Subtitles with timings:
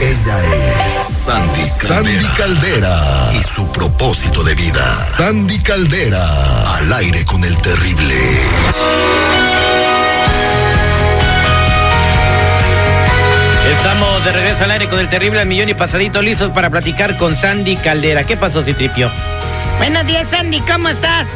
[0.00, 2.02] Sandy Caldera.
[2.02, 3.30] Sandy Caldera.
[3.34, 4.94] Y su propósito de vida.
[5.16, 6.76] Sandy Caldera.
[6.76, 8.14] Al aire con el terrible.
[13.70, 17.16] Estamos de regreso al aire con el terrible al millón y pasadito listos para platicar
[17.18, 18.24] con Sandy Caldera.
[18.24, 19.10] ¿Qué pasó, Citripio?
[19.78, 21.26] Buenos días, Sandy, ¿cómo estás?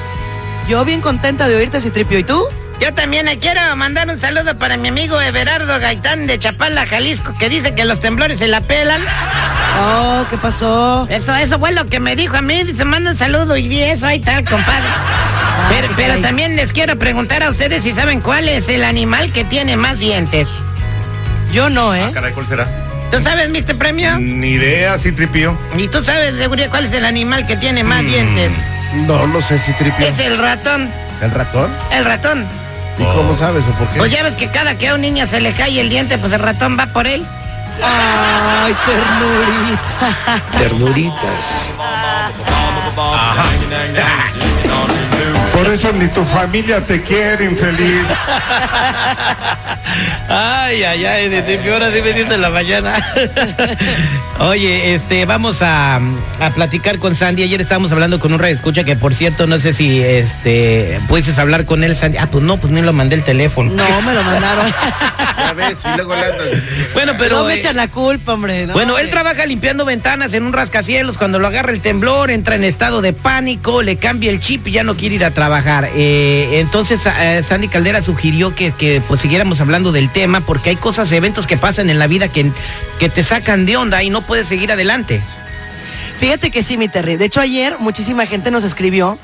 [0.68, 2.18] Yo bien contenta de oírte, Citripio.
[2.18, 2.42] ¿Y tú?
[2.80, 7.34] Yo también le quiero mandar un saludo para mi amigo Everardo Gaitán de Chapala, Jalisco,
[7.38, 9.02] que dice que los temblores se la pelan.
[9.80, 11.06] Oh, ¿qué pasó?
[11.08, 12.64] Eso, eso fue lo que me dijo a mí.
[12.64, 14.84] Dice, manda un saludo y eso ahí tal, compadre.
[15.70, 19.44] pero, pero también les quiero preguntar a ustedes si saben cuál es el animal que
[19.44, 20.48] tiene más dientes.
[21.52, 22.04] Yo no, ¿eh?
[22.06, 22.68] Ah, caray, ¿cuál será?
[23.10, 23.78] ¿Tú sabes, Mr.
[23.78, 24.18] Premio?
[24.18, 25.58] Ni idea, sí, tripio.
[25.78, 28.50] ¿Y tú sabes de seguridad cuál es el animal que tiene más dientes?
[29.06, 30.06] No, no sé si tripio.
[30.06, 30.90] Es el ratón.
[31.22, 31.70] ¿El ratón?
[31.92, 32.65] El ratón.
[32.98, 33.98] ¿Y cómo sabes o por qué?
[33.98, 36.32] Pues ya ves que cada que a un niño se le cae el diente, pues
[36.32, 37.24] el ratón va por él.
[37.82, 40.42] Ay, ternurita.
[40.58, 41.44] Ternuritas.
[42.96, 44.55] Por
[45.76, 48.06] eso ni tu familia te quiere, infeliz.
[50.28, 52.94] Ay, ay, ay, Citripio, ahora sí me dice en la mañana.
[54.38, 57.42] Oye, este, vamos a, a platicar con Sandy.
[57.42, 61.38] Ayer estábamos hablando con un radio escucha que, por cierto, no sé si, este, puedes
[61.38, 62.18] hablar con él, Sandy.
[62.18, 63.72] Ah, pues no, pues ni lo mandé el teléfono.
[63.72, 64.66] No, me lo mandaron.
[65.96, 66.48] Luego le andan.
[66.92, 67.38] Bueno, pero...
[67.38, 68.66] no me eh, echan la culpa, hombre.
[68.66, 69.12] no, Bueno, él hombre.
[69.12, 71.18] trabaja limpiando ventanas en un rascacielos.
[71.18, 74.72] Cuando lo agarra el temblor, entra en estado de pánico, le cambia el chip y
[74.72, 75.65] ya no quiere ir a trabajar.
[75.94, 80.76] Eh, entonces, eh, Sandy Caldera sugirió que, que, pues siguiéramos hablando del tema porque hay
[80.76, 82.52] cosas, eventos que pasan en la vida que,
[82.98, 85.22] que te sacan de onda y no puedes seguir adelante.
[86.18, 87.16] Fíjate que sí, mi Terry.
[87.16, 89.18] De hecho, ayer muchísima gente nos escribió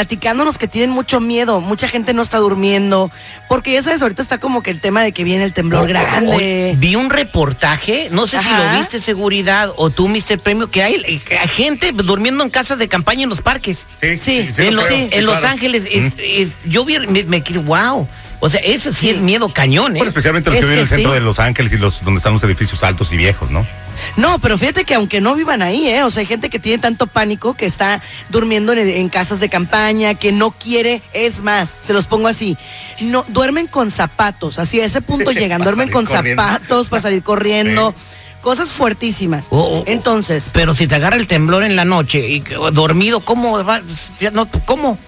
[0.00, 1.62] platicándonos que tienen mucho miedo.
[1.62, 3.10] Mucha gente no está durmiendo.
[3.48, 6.30] Porque ya sabes, ahorita está como que el tema de que viene el temblor grande.
[6.70, 10.38] Hoy vi un reportaje, no sé si lo viste seguridad o tú, Mr.
[10.38, 13.86] Premio, que hay, eh, hay gente durmiendo en casas de campaña en los parques.
[14.18, 15.48] Sí, en, lo Los- creo, en sí, Los claro.
[15.54, 18.06] Ángeles, es- es- yo vi, me, me quedé, wow.
[18.40, 19.98] O sea, eso sí, es miedo cañón, ¿eh?
[19.98, 21.14] Bueno, especialmente los Es que viven en el centro sí.
[21.18, 23.66] de Los Ángeles y los donde están los edificios altos y viejos, ¿no?
[24.16, 26.02] No, pero fíjate que aunque no vivan ahí, ¿eh?
[26.02, 29.48] O sea, hay gente que tiene tanto pánico que está durmiendo en, en casas de
[29.48, 32.58] campaña, que no quiere, es más, se los pongo así,
[33.00, 36.42] no, duermen con zapatos, así a ese punto llegan, duermen con corriendo.
[36.42, 37.94] zapatos para salir corriendo,
[38.42, 39.46] cosas fuertísimas.
[39.50, 39.84] Oh, oh, oh.
[39.86, 42.40] Entonces, Pero si te agarra el temblor en la noche y
[42.72, 43.64] dormido, ¿cómo?
[43.64, 43.80] va?
[44.20, 44.98] Ya no, ¿Cómo?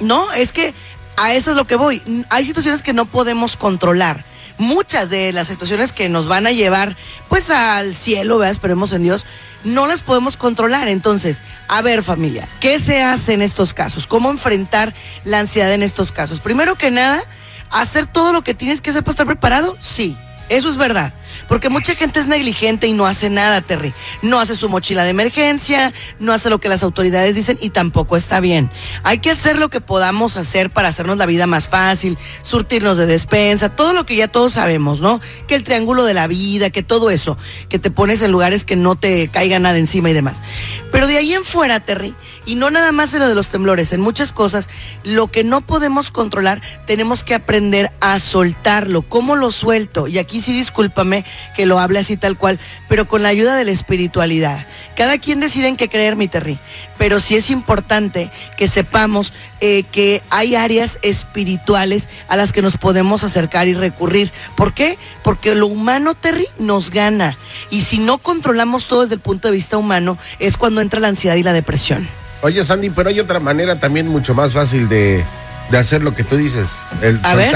[0.00, 0.74] no, es que
[1.16, 2.02] a eso es lo que voy.
[2.30, 4.24] Hay situaciones que no podemos controlar.
[4.58, 6.96] Muchas de las situaciones que nos van a llevar
[7.28, 8.52] pues al cielo, ¿verdad?
[8.52, 9.26] esperemos en Dios,
[9.64, 10.88] no las podemos controlar.
[10.88, 14.06] Entonces, a ver familia, ¿qué se hace en estos casos?
[14.06, 14.94] ¿Cómo enfrentar
[15.24, 16.40] la ansiedad en estos casos?
[16.40, 17.22] Primero que nada,
[17.70, 20.16] hacer todo lo que tienes que hacer para estar preparado, sí.
[20.48, 21.12] Eso es verdad,
[21.48, 23.94] porque mucha gente es negligente y no hace nada, Terry.
[24.22, 28.16] No hace su mochila de emergencia, no hace lo que las autoridades dicen y tampoco
[28.16, 28.70] está bien.
[29.02, 33.06] Hay que hacer lo que podamos hacer para hacernos la vida más fácil, surtirnos de
[33.06, 35.20] despensa, todo lo que ya todos sabemos, ¿no?
[35.46, 37.36] Que el triángulo de la vida, que todo eso,
[37.68, 40.42] que te pones en lugares que no te caiga nada encima y demás.
[40.90, 42.14] Pero de ahí en fuera, Terry,
[42.46, 44.68] y no nada más en lo de los temblores, en muchas cosas,
[45.04, 49.02] lo que no podemos controlar, tenemos que aprender a soltarlo.
[49.02, 50.06] ¿Cómo lo suelto?
[50.06, 53.64] Y aquí sí discúlpame que lo hable así tal cual, pero con la ayuda de
[53.64, 54.66] la espiritualidad.
[54.96, 56.58] Cada quien decide en qué creer, mi Terry,
[56.98, 62.76] pero sí es importante que sepamos eh, que hay áreas espirituales a las que nos
[62.76, 64.32] podemos acercar y recurrir.
[64.56, 64.98] ¿Por qué?
[65.22, 67.36] Porque lo humano, Terry, nos gana.
[67.70, 71.08] Y si no controlamos todo desde el punto de vista humano, es cuando entra la
[71.08, 72.08] ansiedad y la depresión.
[72.42, 75.24] Oye, Sandy, pero hay otra manera también mucho más fácil de,
[75.70, 77.52] de hacer lo que tú dices, el A ver.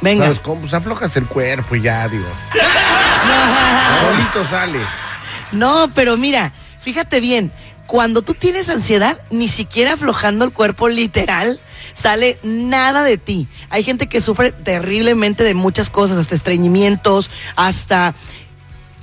[0.00, 0.24] Venga.
[0.24, 0.62] ¿Sabes cómo?
[0.62, 2.26] Pues aflojas el cuerpo y ya, digo.
[4.00, 4.80] Solito sale.
[5.52, 7.52] No, pero mira, fíjate bien,
[7.86, 11.60] cuando tú tienes ansiedad, ni siquiera aflojando el cuerpo literal,
[11.92, 13.46] sale nada de ti.
[13.70, 18.14] Hay gente que sufre terriblemente de muchas cosas, hasta estreñimientos, hasta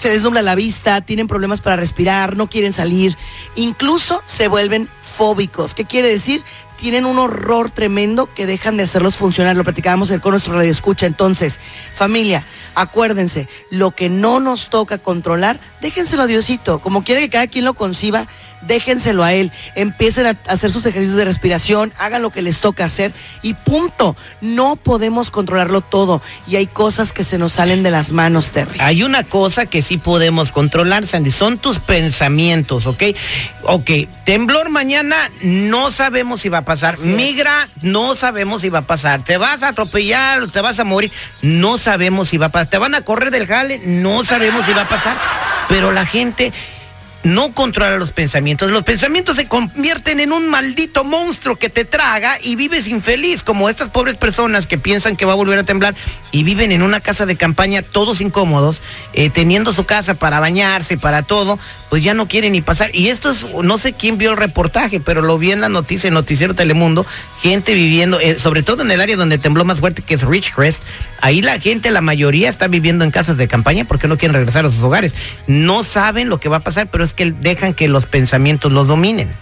[0.02, 3.16] se les nubla la vista, tienen problemas para respirar, no quieren salir,
[3.56, 5.76] incluso se vuelven fóbicos.
[5.76, 6.44] ¿Qué quiere decir?
[6.82, 9.56] Tienen un horror tremendo que dejan de hacerlos funcionar.
[9.56, 11.06] Lo platicábamos ayer con nuestro radio escucha.
[11.06, 11.60] Entonces,
[11.94, 12.44] familia,
[12.74, 16.80] acuérdense, lo que no nos toca controlar, déjenselo a Diosito.
[16.80, 18.26] Como quiere que cada quien lo conciba,
[18.62, 19.52] déjenselo a él.
[19.76, 24.16] Empiecen a hacer sus ejercicios de respiración, hagan lo que les toca hacer y punto.
[24.42, 28.80] No podemos controlarlo todo y hay cosas que se nos salen de las manos, Terry.
[28.80, 33.04] Hay una cosa que sí podemos controlar, Sandy, son tus pensamientos, ¿ok?
[33.64, 33.92] Ok,
[34.26, 36.96] temblor mañana, no sabemos si va a pasar.
[36.96, 37.16] Así es.
[37.16, 39.24] Migra, no sabemos si va a pasar.
[39.24, 41.12] Te vas a atropellar, te vas a morir,
[41.42, 42.70] no sabemos si va a pasar.
[42.70, 45.16] Te van a correr del jale, no sabemos si va a pasar.
[45.68, 46.52] Pero la gente
[47.24, 48.72] no controla los pensamientos.
[48.72, 53.70] Los pensamientos se convierten en un maldito monstruo que te traga y vives infeliz, como
[53.70, 55.96] estas pobres personas que piensan que va a volver a temblar
[56.32, 58.82] y viven en una casa de campaña todos incómodos,
[59.14, 61.60] eh, teniendo su casa para bañarse, para todo,
[61.90, 62.96] pues ya no quieren ni pasar.
[62.96, 66.08] Y esto es, no sé quién vio el reportaje, pero lo vi en la noticia,
[66.08, 67.06] en Noticiero Telemundo,
[67.42, 70.82] gente viviendo, eh, sobre todo en el área donde tembló más fuerte, que es Ridgecrest,
[71.22, 74.66] ahí la gente, la mayoría está viviendo en casas de campaña porque no quieren regresar
[74.66, 75.16] a sus hogares.
[75.48, 78.88] No saben lo que va a pasar, pero es que dejan que los pensamientos los
[78.88, 79.34] dominen.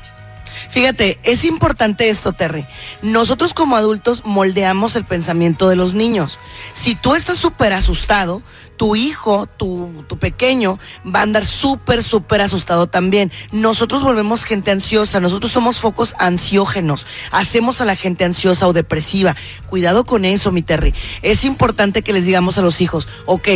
[0.70, 2.66] Fíjate, es importante esto, Terry.
[3.02, 6.40] Nosotros como adultos moldeamos el pensamiento de los niños.
[6.74, 8.44] Si tú estás súper asustado,
[8.80, 13.30] tu hijo, tu, pequeño, va a andar súper, súper asustado también.
[13.52, 19.36] Nosotros volvemos gente ansiosa, nosotros somos focos ansiógenos, hacemos a la gente ansiosa o depresiva.
[19.68, 20.94] Cuidado con eso, mi Terry.
[21.22, 23.50] Es importante que les digamos a los hijos, ok,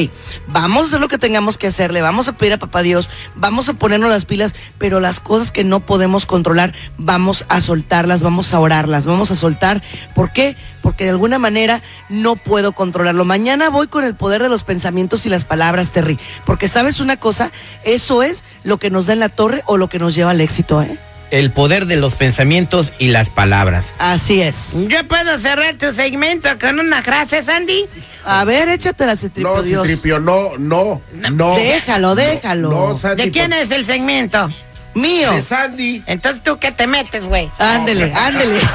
[0.48, 3.10] vamos a hacer lo que tengamos que hacer, le vamos a pedir a papá Dios,
[3.34, 8.22] vamos a ponernos las pilas, pero las cosas que no podemos controlar, vamos a soltarlas,
[8.22, 9.82] vamos a orarlas, vamos a soltar.
[10.16, 10.56] ¿Por qué?
[10.82, 13.26] Porque de alguna manera no puedo controlarlo.
[13.26, 16.20] Mañana voy con el poder de los pensamientos y las palabras, Terry.
[16.46, 17.52] Porque sabes una cosa,
[17.84, 20.42] eso es lo que nos da en la torre o lo que nos lleva al
[20.42, 20.98] éxito, ¿eh?
[21.32, 23.96] El poder de los pensamientos y las palabras.
[23.98, 24.88] Así es.
[24.88, 27.86] Yo puedo cerrar tu segmento con una frase, Sandy.
[28.24, 29.88] A ver, échatela, Citripio No, Dios.
[29.88, 31.02] Citripio, no, no,
[31.32, 31.56] no.
[31.56, 32.70] Déjalo, déjalo.
[32.70, 33.24] No, Sandy.
[33.24, 34.48] ¿De quién es el segmento?
[34.94, 35.32] Mío.
[35.32, 36.04] De Sandy.
[36.06, 37.50] Entonces tú qué te metes, güey.
[37.60, 38.60] Ándele, ándele.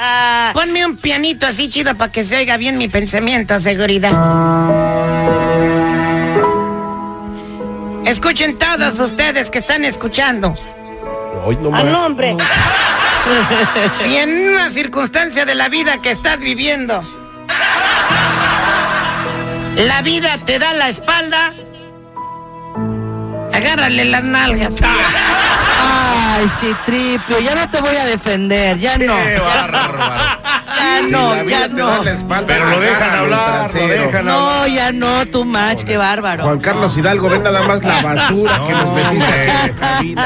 [0.52, 4.12] Ponme un pianito así chido para que se oiga bien mi pensamiento, seguridad.
[8.04, 10.54] Escuchen todos ustedes que están escuchando.
[11.44, 11.84] Hoy no más.
[11.94, 12.36] hombre.
[14.02, 17.02] si en una circunstancia de la vida que estás viviendo,
[19.76, 21.54] la vida te da la espalda,
[23.52, 24.72] agárrale las nalgas.
[25.82, 29.16] Ay, Citripio, ya no te voy a defender, ya no.
[29.16, 29.98] Qué bárbaro.
[30.76, 32.02] Ya no, ya no.
[32.04, 36.44] espalda, Pero lo dejan hablar, lo dejan No, ya no, tu match, qué bárbaro.
[36.44, 40.24] Juan Carlos Hidalgo, ven nada más la basura que nos metiste.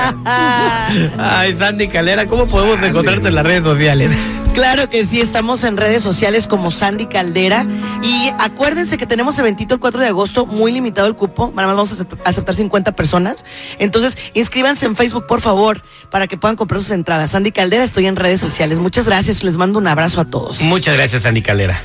[1.19, 4.17] Ay, Sandy Calera, ¿cómo podemos encontrarte en las redes sociales?
[4.55, 7.67] Claro que sí, estamos en redes sociales como Sandy Caldera.
[8.03, 11.53] Y acuérdense que tenemos eventito el 4 de agosto, muy limitado el cupo.
[11.55, 13.45] Nada más vamos a acep- aceptar 50 personas.
[13.79, 17.33] Entonces, inscríbanse en Facebook, por favor, para que puedan comprar sus entradas.
[17.33, 18.79] Sandy Caldera, estoy en redes sociales.
[18.79, 20.61] Muchas gracias, les mando un abrazo a todos.
[20.61, 21.81] Muchas gracias, Sandy Calera.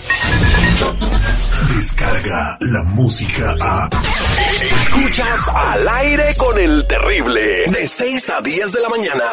[1.76, 3.90] Descarga la música a.
[4.62, 7.66] Escuchas al aire con el terrible.
[7.68, 9.24] De 6 a 10 de la mañana.